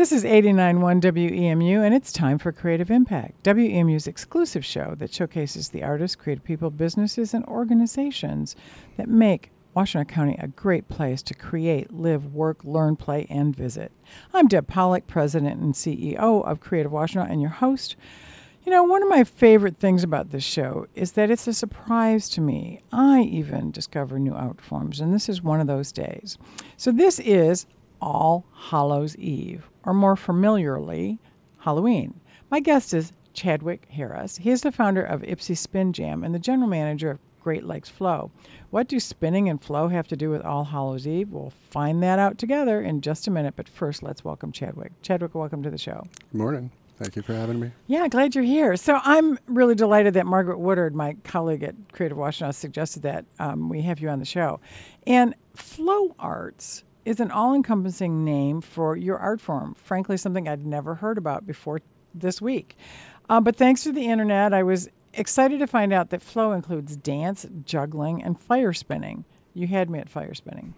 [0.00, 5.68] This is 89.1 WEMU, and it's time for Creative Impact, WEMU's exclusive show that showcases
[5.68, 8.56] the artists, creative people, businesses, and organizations
[8.96, 13.92] that make Washtenaw County a great place to create, live, work, learn, play, and visit.
[14.32, 17.94] I'm Deb Polich, President and CEO of Creative Washtenaw, and your host.
[18.64, 22.30] You know, one of my favorite things about this show is that it's a surprise
[22.30, 22.80] to me.
[22.90, 26.38] I even discover new art forms, and this is one of those days.
[26.78, 27.66] So, this is
[28.00, 31.18] All Hallows Eve, or more familiarly,
[31.58, 32.20] Halloween.
[32.50, 34.38] My guest is Chadewick Harris.
[34.38, 37.88] He is the founder of Ypsi Spin Jam and the general manager of Great Lakes
[37.88, 38.30] Flow.
[38.70, 41.30] What do spinning and flow have to do with All Hallows Eve?
[41.30, 44.90] We'll find that out together in just a minute, but first, let's welcome Chadewick.
[45.02, 46.06] Chadewick, welcome to the show.
[46.32, 46.70] Good morning.
[46.98, 47.72] Thank you for having me.
[47.86, 48.76] Yeah, glad you're here.
[48.76, 53.70] So I'm really delighted that Margaret Woodard, my colleague at Creative Washtenaw, suggested that um,
[53.70, 54.60] we have you on the show.
[55.06, 59.74] And flow arts is an all-encompassing name for your art form.
[59.74, 61.80] Frankly, something I'd never heard about before
[62.14, 62.76] this week.
[63.28, 66.96] Uh, but thanks to the internet, I was excited to find out that flow includes
[66.96, 69.24] dance, juggling, and fire spinning.
[69.54, 70.72] You had me at fire spinning.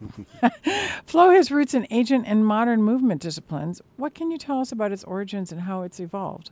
[1.05, 3.83] flow has roots in ancient and modern movement disciplines.
[3.97, 6.51] What can you tell us about its origins and how it's evolved?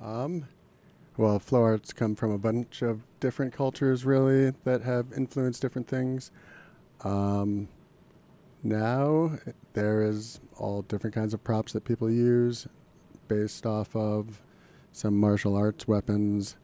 [0.00, 0.46] Um,
[1.16, 5.88] well, flow arts come from a bunch of different cultures, really, that have influenced different
[5.88, 6.30] things.
[7.02, 7.66] Um,
[8.62, 9.38] now,
[9.74, 12.66] there is all different kinds of props that people use
[13.28, 14.40] based off of
[14.92, 16.56] some martial arts weapons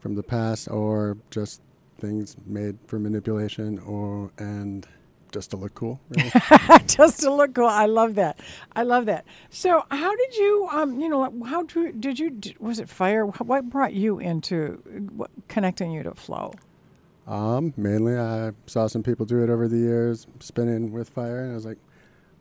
[0.00, 1.60] from the past or just
[1.98, 4.86] things made for manipulation or and
[5.32, 6.00] just to look cool.
[6.08, 6.30] Really.
[6.86, 7.66] just to look cool.
[7.66, 8.40] I love that.
[8.74, 9.26] I love that.
[9.50, 13.26] So, how did you, um, you know, how do, did you, was it fire?
[13.26, 14.80] What brought you into
[15.14, 16.52] what, connecting you to flow?
[17.28, 21.52] Um, mainly, I saw some people do it over the years, spinning with fire, and
[21.52, 21.76] I was like,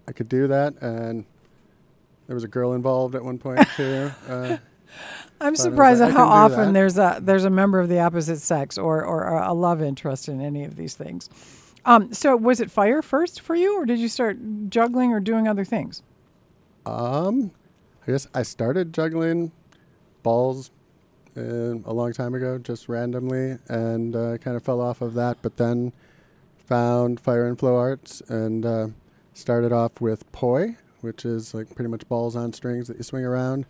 [0.08, 0.82] I could do that.
[0.82, 1.26] And
[2.28, 4.12] there was a girl involved at one point too.
[4.28, 4.58] Uh,
[5.42, 9.04] I'm surprised at how often there's a there's a member of the opposite sex or
[9.04, 11.30] or a love interest in any of these things.
[11.84, 14.38] Um, so was it fire first for you, or did you start
[14.70, 16.02] juggling or doing other things?
[16.86, 17.52] Um,
[18.04, 19.52] I guess I started juggling
[20.24, 20.72] balls
[21.38, 25.38] a long time ago, just randomly, and uh, kind of fell off of that.
[25.42, 25.94] But then
[26.58, 28.88] found fire and flow arts and uh,
[29.34, 33.26] started off with poi, which is like pretty much balls on strings that you swing
[33.26, 33.66] around,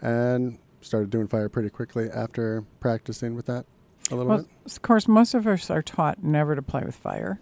[0.00, 3.66] and started doing fire pretty quickly after practicing with that
[4.10, 4.48] a little well, bit.
[4.66, 7.40] Of course, most of us are taught never to play with fire,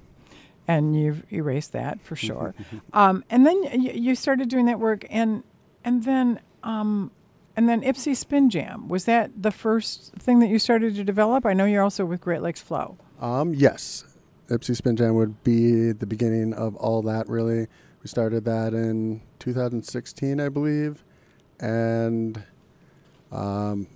[0.66, 2.54] and you've erased that for sure.
[2.92, 5.42] um, and then y- you started doing that work, and
[5.84, 7.10] and then um,
[7.58, 11.44] and then Ypsi Spin Jam was that the first thing that you started to develop?
[11.44, 12.96] I know you're also with Great Lakes Flow.
[13.20, 14.04] Um, yes,
[14.46, 17.28] Ypsi Spin Jam would be the beginning of all that.
[17.28, 17.66] Really,
[18.00, 21.02] we started that in 2016, I believe,
[21.58, 22.40] and
[23.32, 23.88] um,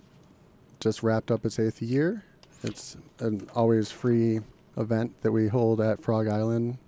[0.81, 2.25] just wrapped up its eighth year.
[2.65, 4.41] It's an always free
[4.77, 6.79] event that we hold at Frog Island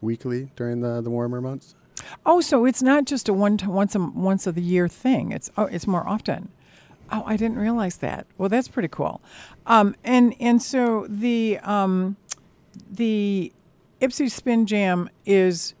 [0.00, 1.74] weekly during the, the warmer months.
[2.24, 5.32] Oh, so it's not just a one once a once of the year thing.
[5.32, 6.50] It's oh, it's more often.
[7.10, 8.26] Oh, I didn't realize that.
[8.38, 9.20] Well, that's pretty cool.
[9.66, 12.16] Um, and and so the um,
[12.90, 13.52] the
[14.00, 15.74] Ypsi Spin Jam is.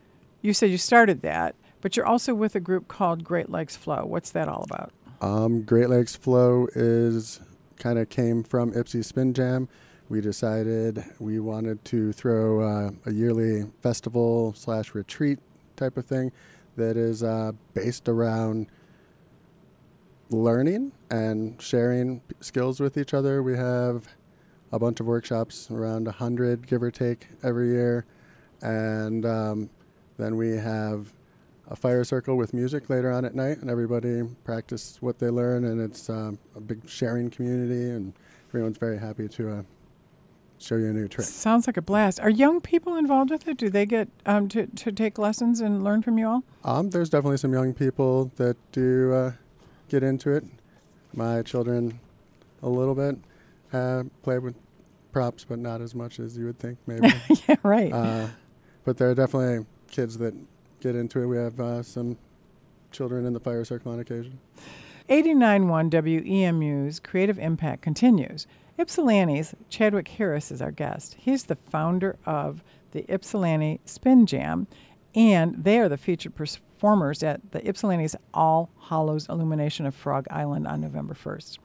[0.44, 4.04] You said you started that, but you're also with a group called Great Lakes Flow.
[4.04, 4.90] What's that all about?
[5.20, 7.38] Um, Great Lakes Flow is
[7.78, 9.68] kind of came from Ypsi Spin Jam.
[10.08, 15.38] We decided we wanted to throw uh, a yearly festival slash retreat
[15.82, 16.30] type of thing
[16.76, 18.68] that is uh, based around
[20.30, 23.42] learning and sharing skills with each other.
[23.42, 24.08] We have
[24.70, 28.06] a bunch of workshops, around 100 give or take every year.
[28.62, 29.70] And um,
[30.18, 31.12] then we have
[31.68, 35.64] a fire circle with music later on at night, and everybody practice what they learn,
[35.64, 38.12] and it's um, a big sharing community, and
[38.50, 39.62] everyone's very happy to uh,
[40.66, 41.26] show you a new trick.
[41.26, 42.20] Sounds like a blast.
[42.20, 43.56] Are young people involved with it?
[43.56, 46.44] Do they get um, to, to take lessons and learn from you all?
[46.64, 49.32] Um, there's definitely some young people that do uh,
[49.88, 50.44] get into it.
[51.14, 52.00] My children,
[52.62, 53.16] a little bit,
[53.72, 54.54] uh, play with
[55.12, 57.12] props, but not as much as you would think, maybe.
[57.48, 57.92] yeah, right.
[57.92, 58.28] Uh,
[58.84, 60.34] but there are definitely kids that
[60.80, 61.26] get into it.
[61.26, 62.16] We have uh, some
[62.90, 64.38] children in the fire circle on occasion.
[65.08, 68.46] 89.1 WEMU's Creative Impact continues.
[68.78, 71.16] Ypsilanti's Chadewick Harris is our guest.
[71.18, 74.66] He's the founder of the Ypsilanti Spin Jam,
[75.14, 80.66] and they are the featured performers at the Ypsilanti's All Hallows Illumination of Frog Island
[80.66, 81.58] on November 1st.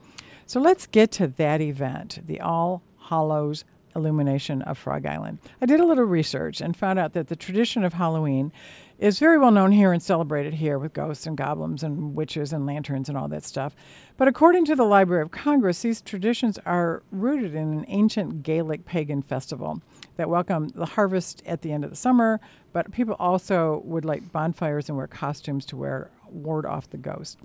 [0.45, 3.63] So let's get to that event, the All Hallows
[3.95, 5.39] illumination of Frog Island.
[5.62, 8.51] I did a little research and found out that the tradition of Halloween
[8.99, 12.65] is very well known here and celebrated here with ghosts and goblins and witches and
[12.65, 13.75] lanterns and all that stuff.
[14.17, 18.85] But according to the Library of Congress, these traditions are rooted in an ancient Gaelic
[18.85, 19.81] pagan festival
[20.15, 22.39] that welcomed the harvest at the end of the summer,
[22.73, 27.38] but people also would light bonfires and wear costumes to wear ward off the ghost.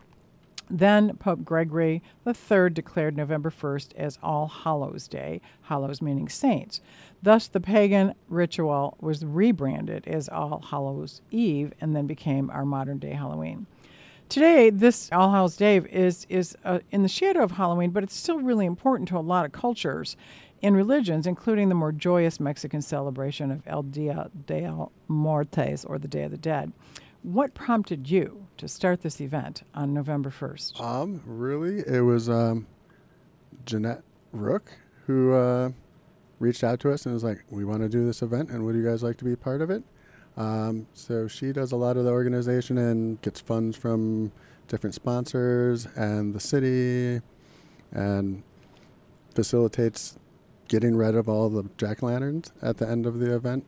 [0.71, 6.81] Then Pope Gregory III declared November 1st as All Hallows Day, Hallows meaning saints.
[7.23, 12.99] Thus, the pagan ritual was rebranded as All Hallows Eve and then became our modern
[12.99, 13.67] day Halloween.
[14.29, 18.17] Today, this All Hallows Day is, is uh, in the shadow of Halloween, but it's
[18.17, 20.17] still really important to a lot of cultures
[20.63, 25.99] and religions, including the more joyous Mexican celebration of El Dia de los Muertos, or
[25.99, 26.73] the Day of the Dead.
[27.23, 30.81] What prompted you to start this event on November 1st?
[30.81, 32.67] Um, really, it was um,
[33.65, 34.03] Jeanette
[34.33, 34.73] Rook
[35.07, 35.71] who uh,
[36.41, 38.75] reached out to us and was like, "We want to do this event, and would
[38.75, 39.85] you guys like to be part of it?"
[40.37, 44.33] Um, so she does a lot of the organization and gets funds from
[44.67, 47.23] different sponsors and the city,
[47.93, 48.43] and
[49.35, 50.19] facilitates
[50.67, 53.65] getting rid of all the jack lanterns at the end of the event.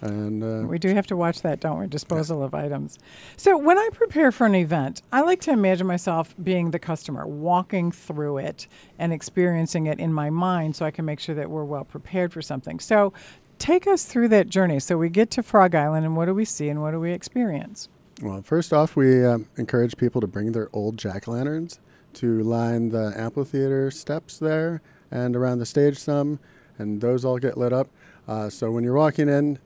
[0.00, 1.86] And uh, we do have to watch that, don't we?
[1.86, 2.44] Disposal yeah.
[2.44, 2.98] of items.
[3.36, 7.26] So when I prepare for an event, I like to imagine myself being the customer,
[7.26, 8.68] walking through it
[8.98, 12.32] and experiencing it in my mind, so I can make sure that we're well prepared
[12.32, 12.78] for something.
[12.78, 13.12] So
[13.58, 14.78] take us through that journey.
[14.78, 17.12] So we get to Frog Island, and what do we see and what do we
[17.12, 17.88] experience?
[18.22, 21.80] Well, first off, we um, encourage people to bring their old jack lanterns
[22.14, 24.80] to line the amphitheater steps there
[25.10, 26.38] and around the stage some,
[26.78, 27.88] and those all get lit up.
[28.26, 29.58] Uh, so when you're walking in,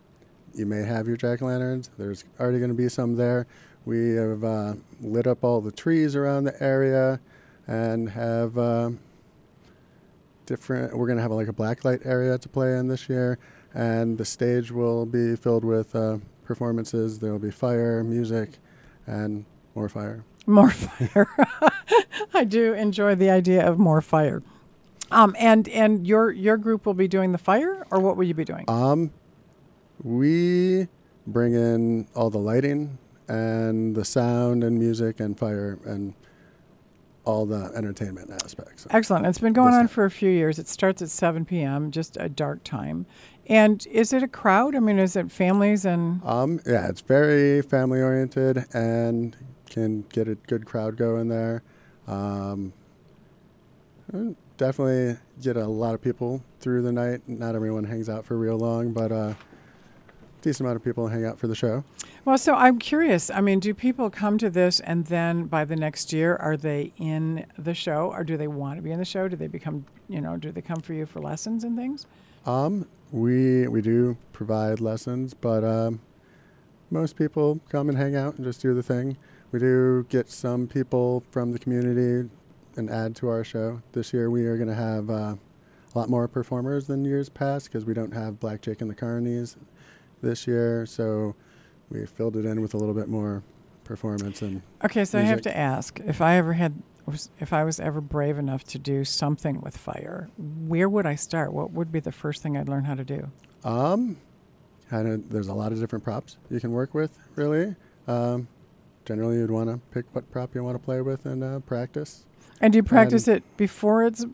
[0.54, 1.90] you may have your jack o' lanterns.
[1.98, 3.46] There's already going to be some there.
[3.84, 7.20] We have uh, lit up all the trees around the area
[7.66, 8.90] and have uh,
[10.46, 10.96] different.
[10.96, 13.38] We're going to have like a blacklight area to play in this year,
[13.74, 17.18] and the stage will be filled with uh, performances.
[17.18, 18.58] There will be fire, music,
[19.06, 19.44] and
[19.74, 20.24] more fire.
[20.46, 21.28] More fire.
[22.34, 24.42] I do enjoy the idea of more fire.
[25.10, 28.34] Um, and and your your group will be doing the fire, or what will you
[28.34, 28.64] be doing?
[28.68, 29.10] Um,
[30.04, 30.88] we
[31.26, 36.14] bring in all the lighting and the sound and music and fire and
[37.24, 38.86] all the entertainment aspects.
[38.90, 39.26] Excellent.
[39.26, 40.58] It's been going on for a few years.
[40.58, 43.06] It starts at 7 p.m., just a dark time.
[43.46, 44.74] And is it a crowd?
[44.74, 46.20] I mean, is it families and?
[46.24, 49.36] Um, yeah, it's very family oriented and
[49.70, 51.62] can get a good crowd going there.
[52.08, 52.72] Um,
[54.56, 57.22] definitely get a lot of people through the night.
[57.28, 59.34] Not everyone hangs out for real long, but uh,
[60.42, 61.84] decent amount of people hang out for the show.
[62.24, 63.30] Well, so I'm curious.
[63.30, 66.92] I mean, do people come to this and then by the next year are they
[66.98, 69.28] in the show, or do they want to be in the show?
[69.28, 72.06] Do they become, you know, do they come for you for lessons and things?
[72.44, 76.00] Um, we we do provide lessons, but um,
[76.90, 79.16] most people come and hang out and just do the thing.
[79.52, 82.28] We do get some people from the community
[82.76, 83.82] and add to our show.
[83.92, 85.34] This year we are going to have uh,
[85.94, 88.94] a lot more performers than years past because we don't have Black Jake and the
[88.94, 89.56] Carnies
[90.22, 90.86] this year.
[90.86, 91.34] So
[91.90, 93.42] we filled it in with a little bit more
[93.84, 94.62] performance and.
[94.84, 95.26] Okay, so music.
[95.26, 96.82] I have to ask if I ever had.
[97.40, 101.52] If I was ever brave enough to do something with fire, where would I start?
[101.52, 103.28] What would be the first thing I'd learn how to do?
[103.64, 104.18] Um,
[104.88, 105.28] kind of.
[105.28, 107.18] There's a lot of different props you can work with.
[107.34, 107.74] Really,
[108.06, 108.46] um,
[109.04, 112.24] generally you'd want to pick what prop you want to play with and uh, practice.
[112.60, 114.24] And do you practice and it before it's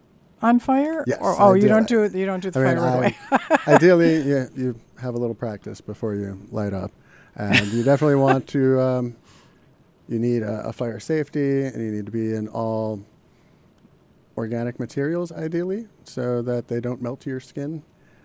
[0.42, 1.04] on fire?
[1.06, 1.18] Yes.
[1.20, 2.14] Or, oh, you don't do it.
[2.14, 2.94] You don't do the I fire mean, right
[3.40, 3.58] away.
[3.74, 6.90] ideally, you, you have a little practice before you light up,
[7.36, 8.80] and you definitely want to.
[8.80, 9.16] Um,
[10.08, 13.02] you need a, a, fire safety, and you need to be in all
[14.38, 17.82] organic materials, ideally, so that they don't melt to your skin.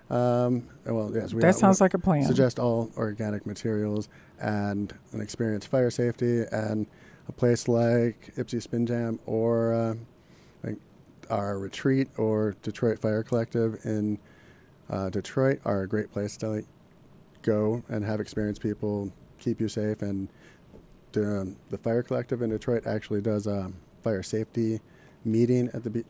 [0.09, 2.23] Um, well, yes, we that sounds like a plan.
[2.23, 6.87] Suggest all organic materials and an experienced fire safety and
[7.27, 9.95] a place like Ypsi Spin Jam or uh,
[11.29, 14.19] our retreat or Detroit Fire Collective in
[14.89, 16.65] uh, Detroit are a great place to like,
[17.41, 20.01] go and have experienced people keep you safe.
[20.01, 20.29] And
[21.15, 24.79] um, the Fire Collective in Detroit actually does a fire safety
[25.25, 26.03] meeting at the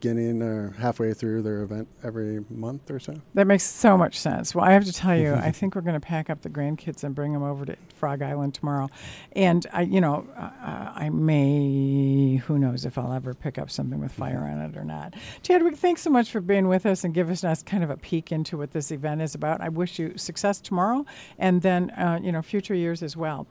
[0.00, 3.14] beginning or halfway through their event every month or so.
[3.34, 4.54] That makes so much sense.
[4.54, 7.04] Well, I have to tell you, I think we're going to pack up the grandkids
[7.04, 8.88] and bring them over to Frog Island tomorrow.
[9.32, 14.00] And I, you know, uh, I may, who knows if I'll ever pick up something
[14.00, 15.14] with fire on it or not.
[15.42, 18.32] Chadewick, thanks so much for being with us and giving us kind of a peek
[18.32, 19.60] into what this event is about.
[19.60, 21.04] I wish you success tomorrow
[21.38, 23.46] and then, uh, you know, future years as well.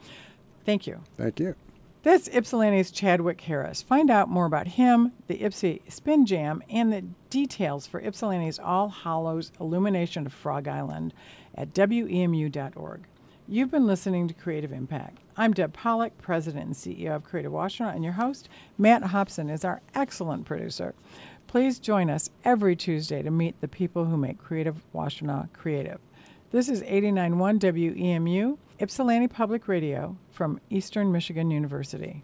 [0.65, 0.99] Thank you.
[1.15, 1.55] Thank you.
[2.01, 3.81] That's Ypsilanti's Chadewick Harris.
[3.81, 8.87] Find out more about him, the Ypsi Spin Jam, and the details for Ypsilanti's All
[8.87, 11.13] Hallows illumination of Frog Island
[11.55, 13.01] at WEMU.org.
[13.49, 15.17] You've been listening to Creative Impact.
[15.35, 19.65] I'm Deb Polich, President and CEO of Creative Washtenaw, and your host, Matt Hobson, is
[19.65, 20.95] our excellent producer.
[21.47, 25.99] Please join us every Tuesday to meet the people who make Creative Washtenaw creative.
[26.51, 32.23] This is 89.1 WEMU, Ypsilanti Public Radio from Eastern Michigan University.